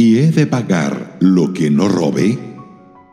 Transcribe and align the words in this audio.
y 0.00 0.18
he 0.18 0.30
de 0.30 0.46
pagar 0.46 1.18
lo 1.20 1.52
que 1.52 1.68
no 1.68 1.86
robe. 1.86 2.38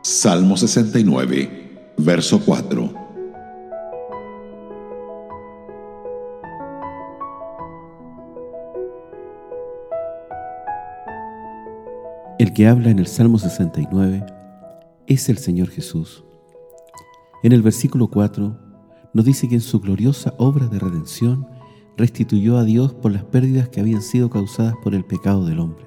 Salmo 0.02 0.56
69, 0.56 1.92
verso 1.98 2.40
4. 2.42 2.94
El 12.38 12.54
que 12.54 12.66
habla 12.66 12.88
en 12.88 12.98
el 12.98 13.06
Salmo 13.06 13.38
69 13.38 14.24
es 15.06 15.28
el 15.28 15.36
Señor 15.36 15.68
Jesús. 15.68 16.24
En 17.42 17.52
el 17.52 17.60
versículo 17.60 18.08
4 18.08 18.67
nos 19.14 19.24
dice 19.24 19.48
que 19.48 19.56
en 19.56 19.60
su 19.60 19.80
gloriosa 19.80 20.34
obra 20.38 20.66
de 20.66 20.78
redención 20.78 21.46
restituyó 21.96 22.58
a 22.58 22.64
Dios 22.64 22.94
por 22.94 23.12
las 23.12 23.24
pérdidas 23.24 23.68
que 23.68 23.80
habían 23.80 24.02
sido 24.02 24.30
causadas 24.30 24.74
por 24.82 24.94
el 24.94 25.04
pecado 25.04 25.44
del 25.44 25.58
hombre. 25.58 25.86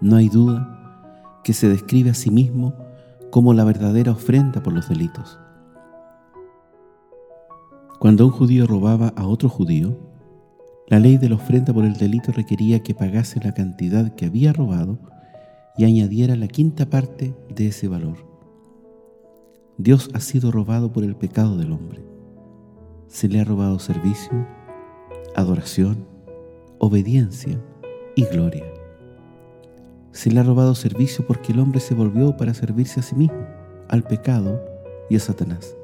No 0.00 0.16
hay 0.16 0.28
duda 0.28 1.40
que 1.42 1.52
se 1.52 1.68
describe 1.68 2.10
a 2.10 2.14
sí 2.14 2.30
mismo 2.30 2.74
como 3.30 3.54
la 3.54 3.64
verdadera 3.64 4.12
ofrenda 4.12 4.62
por 4.62 4.72
los 4.72 4.88
delitos. 4.88 5.38
Cuando 7.98 8.26
un 8.26 8.32
judío 8.32 8.66
robaba 8.66 9.12
a 9.16 9.26
otro 9.26 9.48
judío, 9.48 9.96
la 10.88 10.98
ley 10.98 11.18
de 11.18 11.28
la 11.28 11.36
ofrenda 11.36 11.72
por 11.72 11.84
el 11.84 11.94
delito 11.94 12.32
requería 12.32 12.82
que 12.82 12.94
pagase 12.94 13.40
la 13.44 13.54
cantidad 13.54 14.14
que 14.14 14.26
había 14.26 14.52
robado 14.52 14.98
y 15.76 15.84
añadiera 15.84 16.34
la 16.34 16.48
quinta 16.48 16.90
parte 16.90 17.34
de 17.54 17.68
ese 17.68 17.88
valor. 17.88 18.29
Dios 19.82 20.10
ha 20.12 20.20
sido 20.20 20.50
robado 20.50 20.92
por 20.92 21.04
el 21.04 21.16
pecado 21.16 21.56
del 21.56 21.72
hombre. 21.72 22.04
Se 23.06 23.28
le 23.28 23.40
ha 23.40 23.44
robado 23.44 23.78
servicio, 23.78 24.46
adoración, 25.34 26.06
obediencia 26.76 27.58
y 28.14 28.26
gloria. 28.26 28.66
Se 30.12 30.30
le 30.30 30.38
ha 30.38 30.42
robado 30.42 30.74
servicio 30.74 31.26
porque 31.26 31.52
el 31.52 31.60
hombre 31.60 31.80
se 31.80 31.94
volvió 31.94 32.36
para 32.36 32.52
servirse 32.52 33.00
a 33.00 33.02
sí 33.02 33.14
mismo, 33.14 33.42
al 33.88 34.02
pecado 34.02 34.62
y 35.08 35.16
a 35.16 35.20
Satanás. 35.20 35.74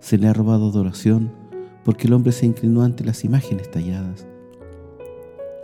Se 0.00 0.18
le 0.18 0.28
ha 0.28 0.34
robado 0.34 0.68
adoración 0.68 1.32
porque 1.86 2.08
el 2.08 2.12
hombre 2.12 2.32
se 2.32 2.44
inclinó 2.44 2.82
ante 2.82 3.04
las 3.04 3.24
imágenes 3.24 3.70
talladas. 3.70 4.26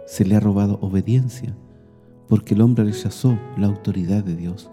Se 0.06 0.24
le 0.24 0.34
ha 0.34 0.40
robado 0.40 0.78
obediencia 0.80 1.54
porque 2.26 2.54
el 2.54 2.62
hombre 2.62 2.84
rechazó 2.84 3.38
la 3.58 3.66
autoridad 3.66 4.24
de 4.24 4.34
Dios. 4.34 4.70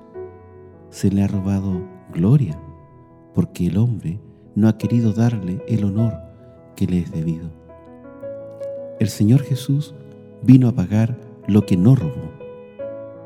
Se 0.89 1.11
le 1.11 1.21
ha 1.21 1.27
robado 1.27 1.94
gloria 2.15 2.59
porque 3.35 3.67
el 3.67 3.77
hombre 3.77 4.19
no 4.55 4.67
ha 4.67 4.77
querido 4.77 5.13
darle 5.13 5.63
el 5.67 5.83
honor 5.83 6.13
que 6.75 6.87
le 6.87 6.99
es 6.99 7.11
debido. 7.11 7.49
El 8.99 9.09
Señor 9.09 9.43
Jesús 9.43 9.93
vino 10.41 10.67
a 10.67 10.71
pagar 10.71 11.19
lo 11.47 11.65
que 11.65 11.77
no 11.77 11.95
robó 11.95 12.35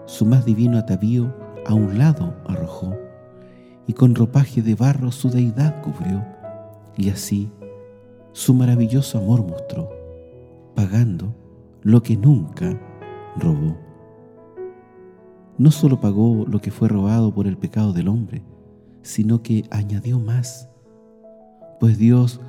su 0.09 0.25
más 0.25 0.43
divino 0.43 0.79
atavío 0.79 1.31
a 1.67 1.75
un 1.75 1.99
lado 1.99 2.33
arrojó, 2.47 2.97
y 3.85 3.93
con 3.93 4.15
ropaje 4.15 4.63
de 4.63 4.73
barro 4.73 5.11
su 5.11 5.29
deidad 5.29 5.83
cubrió, 5.83 6.25
y 6.97 7.11
así 7.11 7.51
su 8.31 8.55
maravilloso 8.55 9.19
amor 9.19 9.45
mostró, 9.45 9.87
pagando 10.73 11.35
lo 11.83 12.01
que 12.01 12.17
nunca 12.17 12.75
robó. 13.37 13.77
No 15.59 15.69
solo 15.69 15.99
pagó 16.01 16.43
lo 16.47 16.59
que 16.59 16.71
fue 16.71 16.87
robado 16.87 17.31
por 17.31 17.45
el 17.45 17.57
pecado 17.57 17.93
del 17.93 18.07
hombre, 18.07 18.41
sino 19.01 19.41
que 19.43 19.65
añadió 19.71 20.19
más, 20.19 20.69
pues 21.79 21.97
Dios 21.97 22.41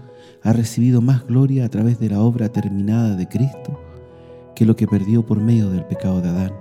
ha 0.42 0.52
recibido 0.52 1.00
más 1.00 1.26
gloria 1.26 1.64
a 1.64 1.68
través 1.68 1.98
de 1.98 2.10
la 2.10 2.20
obra 2.20 2.48
terminada 2.48 3.16
de 3.16 3.28
Cristo 3.28 3.80
que 4.54 4.66
lo 4.66 4.76
que 4.76 4.86
perdió 4.86 5.24
por 5.24 5.40
medio 5.40 5.70
del 5.70 5.84
pecado 5.84 6.20
de 6.20 6.28
Adán 6.28 6.52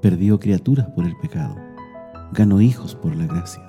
perdió 0.00 0.38
criaturas 0.38 0.86
por 0.94 1.04
el 1.04 1.16
pecado, 1.16 1.56
ganó 2.32 2.60
hijos 2.60 2.94
por 2.94 3.16
la 3.16 3.26
gracia. 3.26 3.62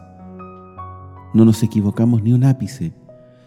No 1.34 1.46
nos 1.46 1.64
equivocamos 1.64 2.22
ni 2.22 2.32
un 2.32 2.44
ápice 2.44 2.94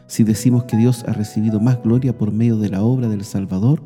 si 0.09 0.25
decimos 0.25 0.64
que 0.64 0.76
Dios 0.76 1.04
ha 1.06 1.12
recibido 1.12 1.60
más 1.60 1.81
gloria 1.82 2.19
por 2.19 2.32
medio 2.32 2.56
de 2.56 2.69
la 2.69 2.82
obra 2.82 3.09
del 3.09 3.25
Salvador 3.25 3.81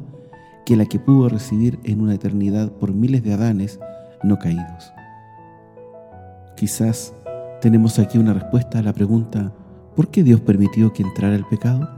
que 0.64 0.76
la 0.76 0.86
que 0.86 0.98
pudo 0.98 1.28
recibir 1.28 1.78
en 1.84 2.00
una 2.00 2.14
eternidad 2.14 2.72
por 2.72 2.94
miles 2.94 3.22
de 3.22 3.34
Adanes 3.34 3.78
no 4.22 4.38
caídos. 4.38 4.94
Quizás 6.56 7.14
tenemos 7.60 7.98
aquí 7.98 8.18
una 8.18 8.32
respuesta 8.32 8.78
a 8.78 8.82
la 8.82 8.92
pregunta, 8.92 9.52
¿por 9.96 10.08
qué 10.08 10.22
Dios 10.22 10.40
permitió 10.40 10.92
que 10.92 11.02
entrara 11.02 11.34
el 11.34 11.46
pecado? 11.46 11.88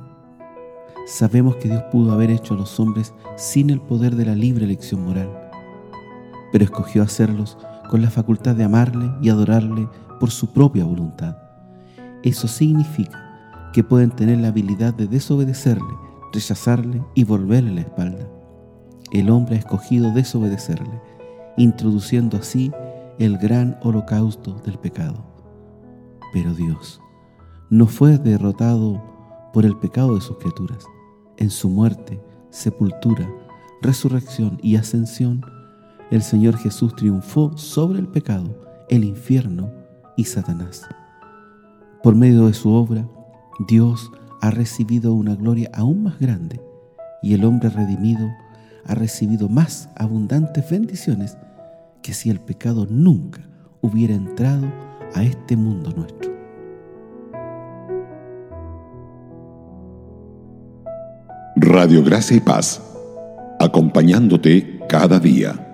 Sabemos 1.07 1.57
que 1.57 1.69
Dios 1.69 1.83
pudo 1.93 2.13
haber 2.13 2.31
hecho 2.31 2.55
a 2.55 2.57
los 2.57 2.81
hombres 2.81 3.15
sin 3.37 3.71
el 3.71 3.81
poder 3.81 4.17
de 4.17 4.27
la 4.27 4.35
libre 4.35 4.65
elección 4.65 5.05
moral 5.05 5.47
pero 6.57 6.65
escogió 6.65 7.03
hacerlos 7.03 7.59
con 7.91 8.03
la 8.03 8.11
facultad 8.11 8.55
de 8.55 8.65
amarle 8.65 9.11
y 9.21 9.29
adorarle 9.29 9.89
por 10.19 10.31
su 10.31 10.49
propia 10.55 10.85
voluntad. 10.85 11.37
Eso 12.23 12.49
significa 12.49 13.71
que 13.73 13.85
pueden 13.85 14.11
tener 14.11 14.39
la 14.39 14.49
habilidad 14.49 14.95
de 14.95 15.07
desobedecerle, 15.07 15.95
rechazarle 16.33 17.03
y 17.15 17.25
volverle 17.25 17.75
la 17.75 17.81
espalda. 17.83 18.27
El 19.13 19.29
hombre 19.31 19.57
ha 19.57 19.59
escogido 19.59 20.13
desobedecerle, 20.13 21.01
introduciendo 21.57 22.39
así 22.39 22.73
el 23.19 23.39
gran 23.39 23.79
holocausto 23.83 24.55
del 24.65 24.79
pecado. 24.79 25.25
Pero 26.33 26.55
Dios 26.55 27.01
no 27.71 27.87
fue 27.87 28.19
derrotado 28.19 29.03
por 29.53 29.65
el 29.65 29.77
pecado 29.77 30.15
de 30.15 30.21
sus 30.21 30.37
criaturas. 30.39 30.85
En 31.37 31.51
su 31.51 31.69
muerte, 31.69 32.21
sepultura, 32.51 33.29
resurrección 33.83 34.59
y 34.63 34.77
ascensión, 34.77 35.45
el 36.11 36.23
Señor 36.23 36.57
Jesús 36.59 36.95
triunfó 36.95 37.57
sobre 37.57 37.99
el 37.99 38.09
pecado, 38.09 38.55
el 38.89 39.05
infierno 39.05 39.71
y 40.17 40.25
Satanás. 40.25 40.87
Por 42.03 42.15
medio 42.15 42.47
de 42.47 42.55
su 42.55 42.73
obra, 42.73 43.09
Dios 43.67 44.11
ha 44.41 44.51
recibido 44.51 45.15
una 45.15 45.35
gloria 45.35 45.71
aún 45.75 46.05
más 46.05 46.19
grande 46.19 46.61
y 47.23 47.35
el 47.35 47.45
hombre 47.45 47.71
redimido 47.71 48.29
ha 48.85 48.95
recibido 48.95 49.49
más 49.49 49.89
abundantes 49.97 50.71
bendiciones 50.71 51.37
que 52.07 52.15
si 52.15 52.31
el 52.31 52.39
pecado 52.39 52.87
nunca 52.89 53.41
hubiera 53.81 54.15
entrado 54.15 54.73
a 55.17 55.25
este 55.25 55.57
mundo 55.57 55.91
nuestro. 55.91 56.31
Radio 61.57 62.05
Gracia 62.05 62.37
y 62.37 62.41
Paz, 62.41 62.81
acompañándote 63.59 64.79
cada 64.89 65.19
día. 65.19 65.66